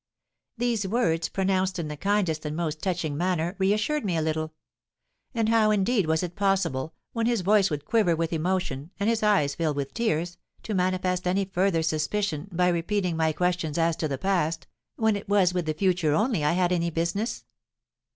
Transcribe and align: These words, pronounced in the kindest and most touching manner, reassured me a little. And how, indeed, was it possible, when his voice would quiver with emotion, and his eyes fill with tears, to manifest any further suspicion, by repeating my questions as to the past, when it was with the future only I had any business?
These 0.57 0.87
words, 0.87 1.29
pronounced 1.29 1.77
in 1.77 1.87
the 1.87 1.95
kindest 1.95 2.43
and 2.43 2.55
most 2.55 2.81
touching 2.81 3.15
manner, 3.15 3.53
reassured 3.59 4.03
me 4.03 4.17
a 4.17 4.21
little. 4.23 4.55
And 5.35 5.47
how, 5.49 5.69
indeed, 5.69 6.07
was 6.07 6.23
it 6.23 6.35
possible, 6.35 6.95
when 7.13 7.27
his 7.27 7.41
voice 7.41 7.69
would 7.69 7.85
quiver 7.85 8.15
with 8.15 8.33
emotion, 8.33 8.89
and 8.99 9.07
his 9.07 9.21
eyes 9.21 9.53
fill 9.53 9.75
with 9.75 9.93
tears, 9.93 10.39
to 10.63 10.73
manifest 10.73 11.27
any 11.27 11.45
further 11.45 11.83
suspicion, 11.83 12.49
by 12.51 12.69
repeating 12.69 13.15
my 13.15 13.31
questions 13.31 13.77
as 13.77 13.95
to 13.97 14.07
the 14.07 14.17
past, 14.17 14.65
when 14.95 15.15
it 15.15 15.29
was 15.29 15.53
with 15.53 15.67
the 15.67 15.75
future 15.75 16.15
only 16.15 16.43
I 16.43 16.53
had 16.53 16.71
any 16.71 16.89
business? 16.89 17.45